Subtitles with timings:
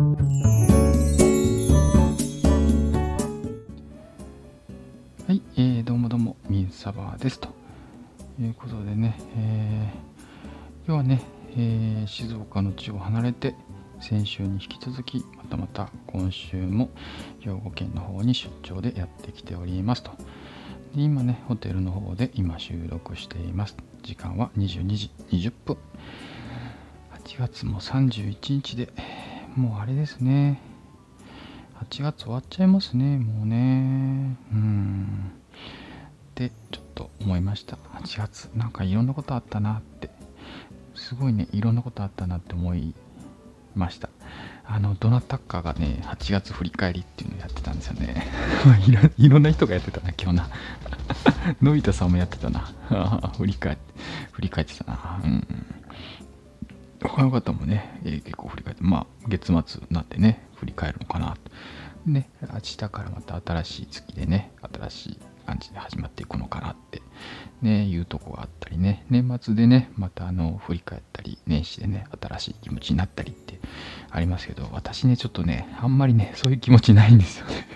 [0.00, 0.06] は
[5.28, 7.38] い、えー、どうもどうも、ミンサバーです。
[7.38, 7.50] と
[8.40, 13.54] いうことでね、えー、今日はね、えー、静岡の地を離れて、
[14.00, 16.88] 先週に引き続き、またまた今週も
[17.40, 20.12] 兵庫県の方に出張でやってきておりますと。
[20.94, 23.76] で今ね、ホテルの方で今収録しています。
[24.02, 25.76] 時間は22時20分。
[27.22, 28.88] 8月も31日で、
[29.60, 30.58] もうあれですね。
[31.90, 34.38] 8月終わっちゃいますね、もうね。
[34.52, 35.32] うん。
[36.34, 37.76] で、ちょっと思いました。
[37.92, 40.08] 8月、なんかいろんなことあったなって。
[40.94, 42.94] すごいね、いろんなことあったなって思い
[43.74, 44.08] ました。
[44.64, 48.28] あの、ドナタッカーがね、8月振り返りっていうのをやってたんですよね。
[48.88, 50.48] いろいろんな人がやってたな、今日な。
[51.60, 52.72] のび太さんもやってたな。
[53.36, 53.82] 振り返って、
[54.32, 55.20] 振り返ってたな。
[55.22, 55.46] うん。
[57.08, 61.50] 他の方もね、えー、結構振り返って、まあ、月末になってね、振り返るのかなと。
[62.06, 67.02] ね、明日からまた新しい月でね、新しい感じで始まっていくのかなって、
[67.62, 73.60] ね、いうとこがあったりね、年末でね、またあの、振り返ったり、年始でね、新しい気持ちになったりって
[74.10, 77.66] ありますけど、私ね、ちょっとね、あんまりね、そういう気持ちないんですよね。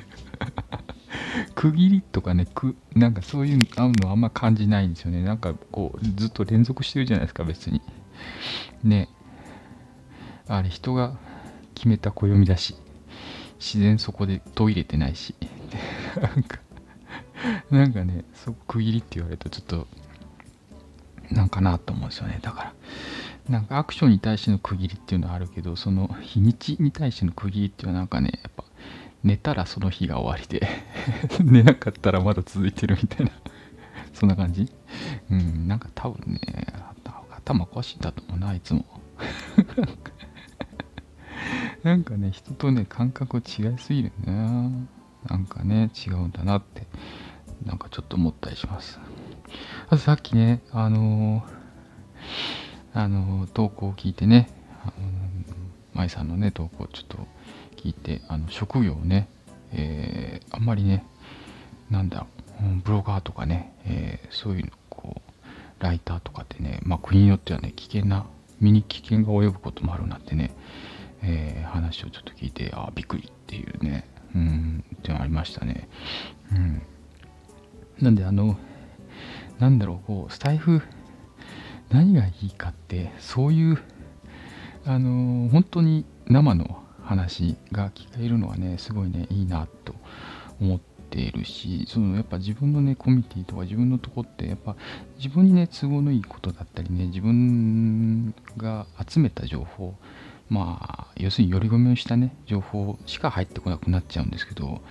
[1.54, 5.22] 区切りとかね、くなんかそういうののあんま感じないんですよね。
[5.22, 7.80] なんかこう、ずっと連続してるじゃないですか、別に。
[8.82, 9.08] ね。
[10.48, 11.16] あれ、人が
[11.74, 12.76] 決めた暦だし、
[13.58, 15.34] 自然そこで途入れてないし、
[16.20, 16.58] なんか、
[17.70, 19.86] なんかね、そこ区切りって言われるとちょっと、
[21.30, 22.38] なんかなと思うんですよね。
[22.42, 22.74] だから、
[23.48, 28.64] なんかアクションに対しての区切りっていうのはあるけど、その日にちに対しての区切りっていうのはなんかね、やっぱ
[29.22, 30.66] 寝たらその日が終わりで
[31.42, 33.32] 寝なかったらまだ続いてるみたいな
[34.12, 34.70] そんな感じ
[35.30, 36.40] うん、なんか多分ね、
[37.30, 38.84] 頭おかしいんだと思うな、いつも。
[41.84, 44.70] なんかね、人とね、感覚違いすぎるな。
[45.28, 46.86] なんかね、違うんだなって、
[47.62, 48.98] なんかちょっと思ったりします。
[49.88, 54.48] あとさっきね、あのー、あのー、投稿を聞いてね、
[54.82, 54.92] あの、
[55.92, 57.18] 舞さんのね、投稿ちょっと
[57.76, 59.28] 聞いて、あの、職業をね、
[59.70, 61.04] えー、あんまりね、
[61.90, 62.26] なんだ、
[62.82, 68.24] ブロガーとかね、えー、そういうの、こう、ライターとかってね、まあ国によってはね、危険な、
[68.58, 70.50] 身に危険が及ぶこともあるなんてね、
[71.26, 75.88] えー、話をちょっと聞いて、あびっくりっていうね、うん、ってありましたね。
[76.52, 76.82] うん。
[78.00, 78.58] なんで、あの、
[79.58, 80.82] なんだろう、こう、スタイフ、
[81.90, 83.78] 何がいいかって、そういう、
[84.84, 89.94] あの、本当に生の話が聞けるのはね、すごいね、いいなと
[90.60, 90.80] 思っ
[91.10, 94.76] ているし、そのやっぱ自分のね、コミュニティとか自分のとこって、やっぱ
[95.16, 99.94] 自分にね、都合のいいことだったりね、自分が集めた情報、
[100.54, 104.82] まあ、要するにより込みをしたね、情報しか入ってこなくなっちゃうんですけど、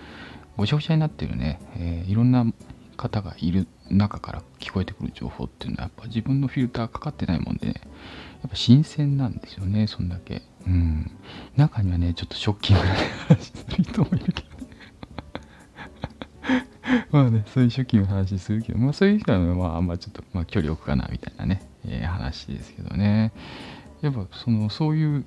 [0.58, 2.44] ごちゃごちゃになってるね、えー、いろんな
[2.98, 7.74] 方がいる中から聞こえてくる情報っていうのは、やっぱ自分のフィルターかかってないもんでね、
[8.42, 10.42] やっぱ新鮮なんですよね、そんだけ。
[10.66, 11.10] うん。
[11.56, 12.94] 中にはね、ちょっとショッキングな
[13.28, 14.48] 話する人もいるけど。
[17.10, 23.32] まあね、そういうショッキングな話するけど、まあそういう人は、ねまああんまちょっと、まあ距離置くかな、みたいなね、えー、話ですけどね。
[24.02, 25.24] やっぱその、そういう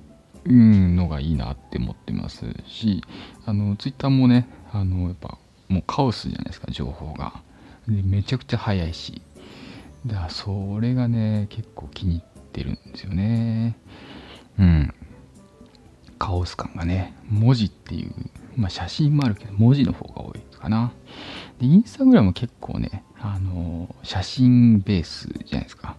[0.52, 3.02] のがいいなって思ってますし、
[3.44, 5.38] あの、ツイッターもね、あの、やっぱ
[5.68, 7.42] もうカオスじゃないですか、情報が。
[7.86, 9.22] でめちゃくちゃ早いし。
[10.06, 13.76] だからそれがね、結構気に入ってるんですよね。
[14.58, 14.94] うん。
[16.18, 18.12] カオス感がね、文字っていう、
[18.56, 20.92] まあ写真もあるけど、文字の方が多いかな。
[21.58, 25.96] で、インスタグラム結構ね、あの、写真ベースじゃないですか。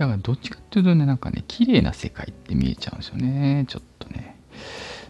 [0.00, 3.66] だからどっちかっていうとね、なんかね、綺麗な世界って見えちゃうんですよね。
[3.68, 4.40] ちょっとね。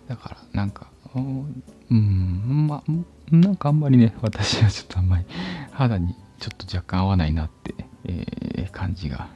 [0.08, 2.92] だから、なんか、うん、まあ、
[3.30, 5.24] なんかあんまりね、私はちょっとあんまり
[5.70, 7.72] 肌にちょっと若干合わないなって、
[8.04, 9.28] えー、感じが、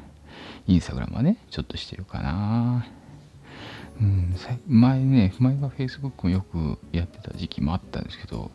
[0.66, 2.88] インスタグラムはね、ちょっとしてるかな。
[4.00, 4.34] うん、
[4.66, 8.50] 前ね、前は Facebook もよくやってた時期もあったんですけど、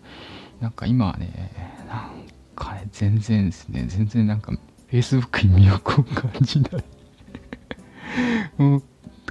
[0.59, 2.11] なんか今はね、なん
[2.57, 4.51] かね、全然ですね、全然なんか
[4.91, 6.83] Facebook に魅力を感じない
[8.57, 8.83] もう、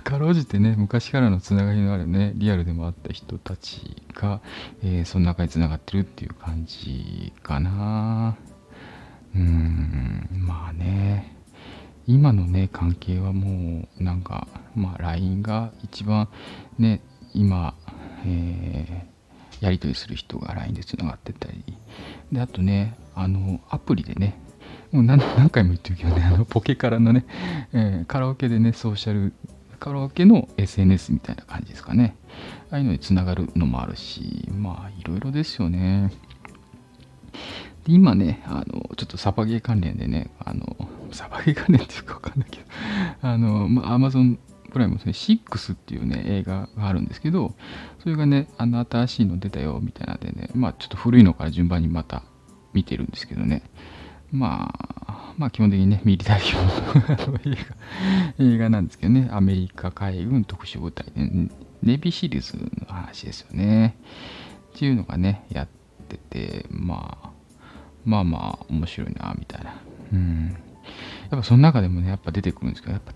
[0.02, 4.40] かろうじてね、昔からのつながりのあるね、リアルでもあった人たちが、
[4.82, 8.36] えー、その中につながってるっていう感じかな。
[9.34, 11.36] うん、まあね、
[12.06, 16.28] 今のね、関係はもう、なんか、まあ、LINE が一番
[16.78, 17.02] ね、
[17.34, 17.74] 今、
[18.24, 21.62] えー、やり取りする人が LINE でつながってたり、
[22.32, 24.40] で、あとね、あの、アプリでね、
[24.92, 25.18] もう何
[25.50, 27.26] 回も言ってるけどね、あのポケカラのね、
[27.72, 29.32] えー、カラオケでね、ソーシャル
[29.78, 32.16] カラオケの SNS みたいな感じですかね。
[32.70, 36.12] ああいうのにつながるのもあるし、まあいろいろですよね。
[37.84, 40.76] で今ね、あの、ちょっとサバゲー関連でね、あの、
[41.12, 42.64] サバゲー関連っていうかわかんないけど、
[43.22, 44.38] あの、まあ、アマゾン
[44.70, 47.54] プライムですね、6っていうね、映画があるんですけど、
[48.00, 52.22] それがね、あの、新しいの出たよ、みたいなんでね、まあ、ちょっと古いのから順番にまた
[52.72, 53.62] 見てるんですけどね、
[54.32, 54.72] ま
[55.06, 61.48] あ、まあ、基本的にね、ミリタリーの映画、なんですけどね、アメリカ海軍特殊部隊で、
[61.82, 63.96] ネビシリーズの話ですよね。
[64.74, 65.68] っていうのがね、やっ
[66.08, 67.30] てて、まあ、
[68.04, 69.80] まあまあ、面白いな、みたいな。
[70.12, 70.56] うん。
[71.30, 73.12] やっぱその中でもね、やっぱ出てくるんですけど、やっぱ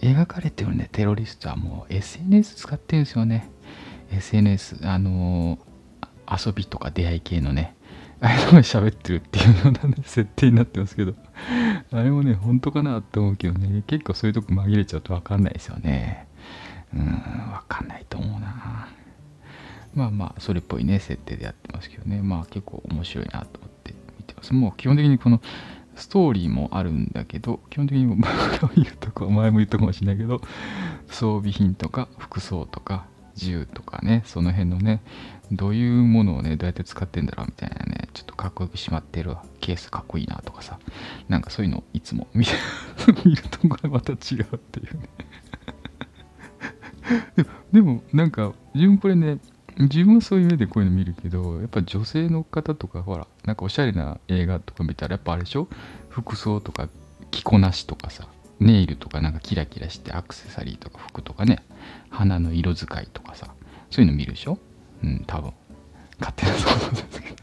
[0.00, 3.50] 描かれてるね、テロリストはもう SNS 使ってるんですよね。
[4.12, 7.74] SNS、あのー、遊びとか出会い系のね、
[8.22, 11.14] ああいうのが喋ってるっていうような、ね、設定になってますけど、
[11.92, 16.26] あれもね、本当かなって思うけどね、結構そういうとこ紛れちゃうとわかんないですよね。
[16.94, 17.06] うん、
[17.52, 18.88] わかんないと思うな。
[19.94, 24.52] まあまあ、それっぽいね、設定でやってますけどね、まあ結構面白いなと思って見てます。
[24.54, 25.40] もう基本的にこの
[25.96, 30.40] ストーリーもあるんだけど、基本的に僕が言うとか、前も言ったかもしれないけど、
[31.08, 33.06] 装備品とか服装とか
[33.40, 35.00] 銃とかね、その辺のね、
[35.50, 40.78] どういうものをね、どうやって使ってんだろうみたいなね、ちょっとかっこよくしまってるケースかっこいいなとかさ、
[41.28, 42.46] なんかそういうのいつも見
[43.24, 44.18] 見るとこがまた違う
[44.56, 45.08] っていうね。
[47.72, 49.38] でも、なんか、自分これね、
[49.78, 55.68] 自分はそういう目でこういうの見るけど、やっぱ女性の方とか、ほら、なんかおしゃれな映画とか見たら、やっぱあれでしょ？
[56.08, 56.88] 服装とか
[57.30, 58.28] 着こなしとかさ、
[58.60, 61.64] ネイルとかなんかキラキラしてアクセサリーとか服とかね、
[62.10, 63.54] 花の色使いとかさ、
[63.90, 64.58] そういうの見るでしょ？
[65.02, 65.52] うん、多分。
[66.20, 67.36] 勝手な想像ですけど。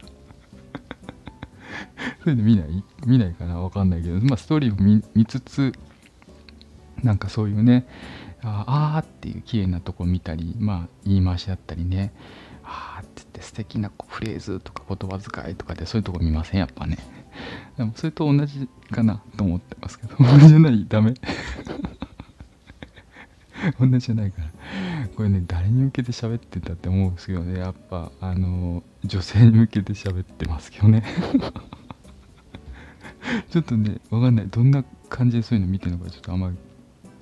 [2.24, 2.84] そういうの見ない？
[3.06, 3.60] 見ないかな？
[3.60, 4.76] わかんないけど、まあストーリーを
[5.14, 5.72] 見つつ、
[7.02, 7.86] なんかそういうね、
[8.42, 12.12] ああっていう綺麗なとこ見たり、まあ言い回しだったりね、
[12.62, 16.60] ああって言って素敵なフレーズとか言葉遣いとかでそういうとこ見ません？
[16.60, 16.98] やっぱね。
[17.76, 21.14] でもそれと同じかなと思ってますけど、同じじゃないダメ
[23.78, 24.48] 同じじゃないから。
[25.16, 31.02] これね、誰に向けて喋ってたって思うんですけどね、やっぱ、あの、女性に向けて喋ってますけどね。
[33.50, 34.48] ちょっとね、わかんない。
[34.48, 36.52] どんな感じでそういうの見てるのか、ちょっとあんま、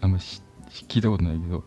[0.00, 1.64] あんま聞いたことないけど、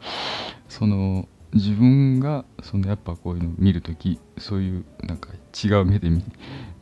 [0.68, 5.30] その、自分がそのやっぱこういうの見るときそういうなんか
[5.64, 6.10] 違う目で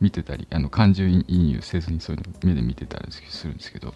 [0.00, 3.94] 見 てたりあの感情移入せずにそういうの目で見てたりするんですけど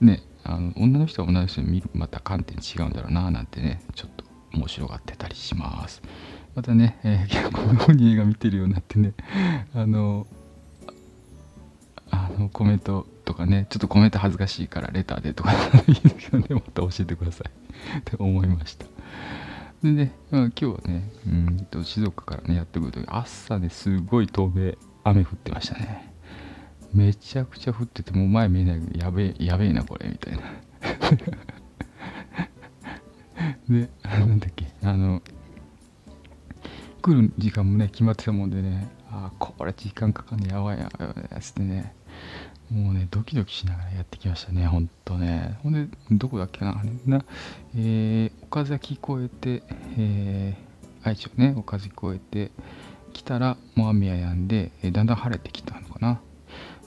[0.00, 6.00] ねあの女の人は女の人に見るまた観点違うんだろうななんてねちょっと面白がってたりします。
[6.54, 9.14] またね、えー、このように映画見てるようになってね
[9.74, 10.28] あの
[12.10, 15.52] あのコメントとかねちょっとコメント恥ずかしいからレターでとか
[15.88, 16.46] いいですけどね。
[16.50, 17.50] また教えてください。
[17.98, 18.86] って思いました。
[19.82, 24.74] でね、まあ、今日はね、うんと静岡からね、やってくるとき、朝ね、すごい透明、
[25.04, 26.12] 雨降ってましたね。
[26.94, 30.42] めちゃくちゃ降ってて、もう前見えないけど、やべえ、やべえな、これ、みたいな。
[33.68, 35.22] で、なんだっけ、あの、
[37.02, 41.94] 来る時間もね、決まってたもんでね、ああ、これ時間かかんねやばいやばいやつってね、
[42.70, 45.58] もうね、ドキドキしながらやってきましたね、ほんとね。
[45.62, 47.24] ほんで、どこだっけな、な
[47.76, 49.62] えー、岡崎越えて、
[49.98, 52.50] えー、愛知をね、岡崎越えて
[53.12, 56.20] 来たら、もう雨ややんで、えー、だんだん晴れてきたのかな。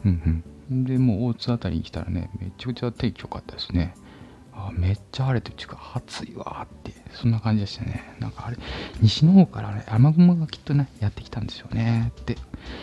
[0.05, 0.83] うんうん。
[0.83, 3.93] で、もう大津あたりに来たらね、めちゃくちゃ天気良かったですね。
[4.53, 8.15] あめっちゃ晴れてるっていうか、暑いわって、そんな感じでしたね。
[8.19, 8.57] なんかあれ、
[9.01, 12.35] 西の方からね、雨雲がきっとね、やってきたんですよねって、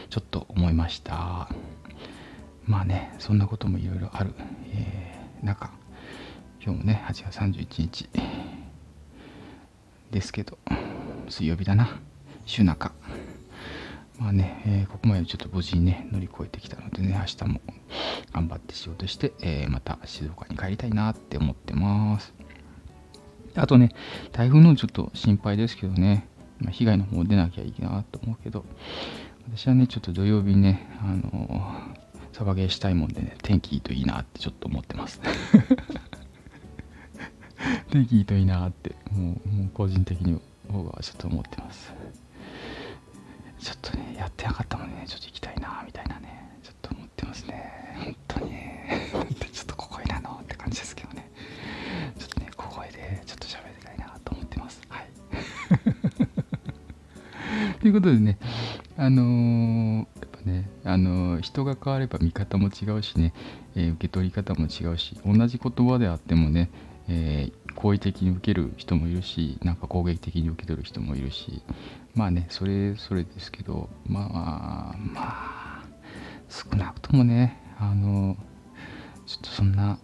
[0.08, 1.48] ちょっと思いました。
[2.66, 4.33] まあね、そんなこともいろいろある、
[4.73, 5.71] えー、中、
[6.64, 8.09] 今日もね、8月31日
[10.11, 10.56] ですけど、
[11.28, 12.00] 水曜日だな、
[12.47, 12.92] 週中。
[14.18, 17.61] まあね、えー、ここまでちょっと無事にね、乗り越えてきたのでね、明日も
[18.33, 22.33] 頑張って仕事して、えー、また静岡に帰りたいなって思ってます。
[23.56, 23.90] あとね、
[24.33, 26.26] 台風のちょっと心配ですけどね、
[26.61, 28.64] まあ、被害の方出なきゃいいなと思うけど、
[29.52, 32.03] 私はね、ちょっと土曜日ね、あのー
[32.34, 35.20] サバゲーしたいもんでね、天気いいといいなってちょっと思ってます。
[37.92, 41.92] 天気いいといいなって、もう、もう個人的に僕はちょっと思ってます。
[43.60, 47.70] ちょっとね、やってなかったもんね、ちょっと行きたいな、みたいなね、ちょっと思ってますね。
[48.02, 49.20] 本当にね、ちょ
[49.62, 51.30] っと小声なのって感じですけどね。
[52.18, 54.80] ちょっとね、小声でちょっと喋りたいなと思ってます。
[54.88, 55.08] はい。
[57.80, 58.38] ということでね、
[58.96, 60.06] あのー、
[60.84, 63.32] あの人が変われば見方も違うしね、
[63.74, 66.70] えー、受け取り方も違うし同じ言葉であってもね、
[67.08, 71.62] えー、好意的に受ける人もいるしなんか攻撃的に受け取る人もいるし
[72.14, 75.84] まあねそれそれですけどまあまあ
[76.48, 78.36] 少なくともねあの
[79.26, 79.98] ちょっとそんな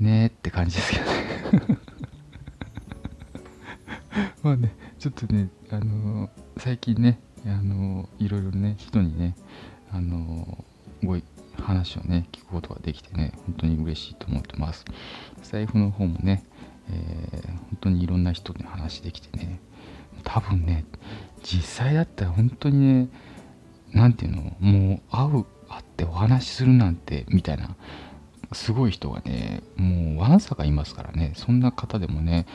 [0.00, 1.78] ねえって感じですけどね。
[4.42, 9.36] まあねちょっとねあの最近ねあのいろいろね人にね
[9.92, 10.64] あの
[11.02, 11.18] ご
[11.62, 14.84] 話をね聞くことができてね本当に嬉しいと思ってます。
[15.42, 16.44] 財布の方もね、
[16.90, 19.60] えー、本当にいろんな人に話できてね
[20.24, 20.84] 多分ね
[21.42, 23.08] 実際だったら本当にね
[23.92, 27.76] 何ていうのもう会う会ってお話しするなんてみたいな
[28.52, 31.32] すごい人がねもうわんさかいますからね。
[31.36, 32.46] そんな方でもね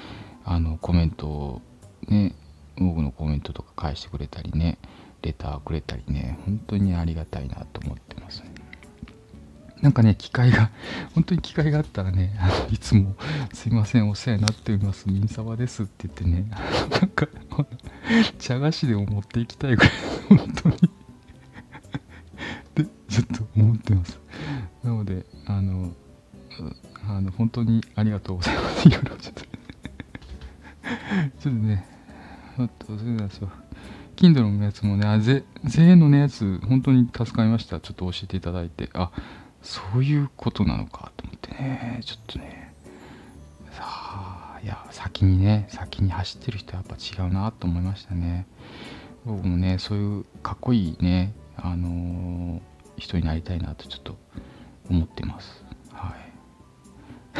[0.46, 1.62] あのコメントを
[2.08, 2.34] ね
[2.80, 4.78] 僕のコメントとか返してくれたりね
[5.22, 8.60] レターくれたりね本当にありがたいなと思ってますね
[9.82, 10.72] なんかね、機会が、
[11.16, 13.16] 本当に機会があったらね、あ のいつも、
[13.54, 16.50] すいません、お世話になっております、ミンサバですって言ってね、
[16.92, 17.28] なんか、
[18.40, 19.92] 茶菓子でも持っていきたいぐらい、
[20.28, 20.76] 本当に
[22.76, 24.20] で、ちょっと思ってます。
[24.84, 25.94] なので、あの、
[27.08, 28.88] あの本当にありがとうございます。
[28.88, 31.86] いろいろちょっと、ちょっとね、
[32.60, 33.50] ちょっと、それなんですよ。
[34.16, 37.80] Kindle のやつもね、あ、ぜ、税のね、やつ、本当に助かりました。
[37.80, 38.90] ちょっと教えていただいて。
[38.94, 39.12] あ、
[39.62, 42.74] そういうことなのかと思ってね、ちょっとね、
[43.72, 48.46] さあ、いや、先にね、先に走ってる人はやっぱ違うなと思いましたね。
[49.26, 52.62] 僕もね、そういうかっこいいね、あのー、
[52.98, 54.18] 人になりたいなとちょっと
[54.90, 55.64] 思ってます。
[55.94, 57.40] はい。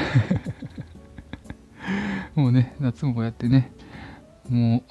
[2.40, 3.72] もうね、夏もこうやってね、
[4.50, 4.84] も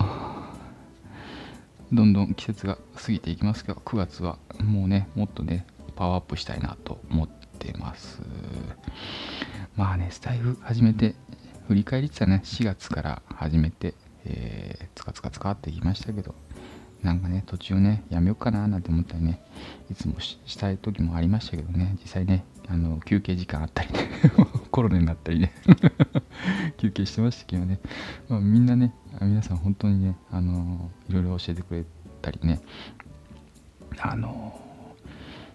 [1.92, 8.20] う、どんどん季節が過ぎていきますけど、9月はもうね、もっとね、パワーアップしたいなと思ってます。
[9.76, 11.14] まあね、スタイフ始めて、
[11.66, 16.34] 振り返りってたね、4月から始めて、えー、つかつかつかってきましたけど、
[17.02, 19.40] なんかね、途中ね、やめようかななんて思ったりね、
[19.90, 24.10] いつもしたい時もありましたけどね、実際ね、あの休憩時間あったりね、
[24.70, 25.52] コロナになったりね
[26.76, 27.80] 休憩してましたけどね、
[28.28, 31.84] まあ、みんなね、皆さん本当にね、あのいろいろ教えてくれ
[32.22, 32.60] たりね、
[33.98, 34.60] あの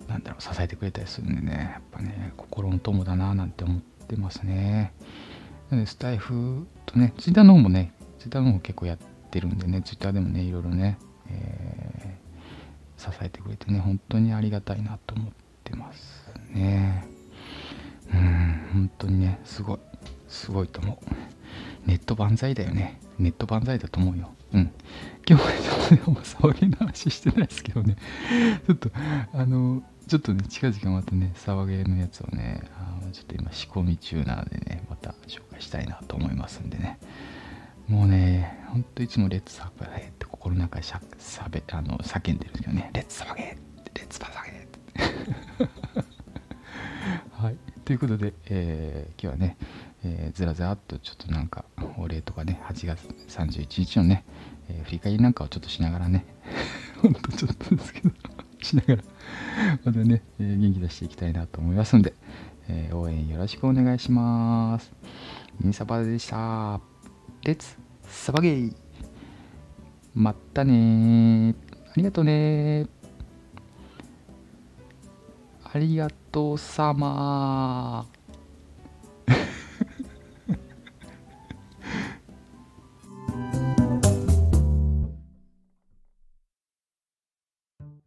[0.07, 4.93] なんだろう支えてくれたりするんでねやっぱね心の友だななんて思ってますね。
[5.69, 8.97] なのでスタイフとねツイッターの方もねツイッターの方も結構やっ
[9.31, 10.97] てるんでねツイッターでもねいろいろね、
[11.29, 17.07] えー、支えてくれてね本当にありがたいなと思ってますね。
[18.13, 19.79] うん本当にねすごい
[20.27, 21.87] すごいと思う。
[21.87, 22.99] ネット万歳だよね。
[23.19, 24.71] ネット万歳だと思うようん。
[25.27, 27.97] 今日はちょっと、ね、騒ぎの話してないですけどね、
[28.67, 28.91] ちょっと、
[29.33, 36.99] あの、ちょっとね、近々またね、騒げのやつをね、あちょっと今仕込み中なのでね、また紹介したいなと思いますんでね。
[37.87, 41.01] もうね、ほんといつもレッツ騒げって心の中でしゃ
[41.49, 43.57] べあの叫んでるんですけどね、レッツ騒げレ
[43.95, 44.63] ッツ騒げ
[47.31, 47.57] はい。
[47.85, 49.57] ということで、えー、今日はね、
[50.05, 51.65] えー、ずらずらっとちょっとなんか
[51.97, 54.25] お礼とかね、8月31日のね、
[54.69, 56.25] えー、振り返りなんかをちょっとしながらね、
[57.01, 58.11] ほんとちょっとですけど
[58.61, 59.03] しながら、
[59.85, 62.13] またね、えー、元気出していきたいなと思いますんで、
[62.67, 64.91] えー、応援よろしくお願いします。
[65.59, 66.79] ミニサバでした。
[67.43, 68.73] レッツサバゲイ
[70.13, 71.55] まったね
[71.89, 72.87] ありがとうね
[75.63, 78.05] ありがとうさま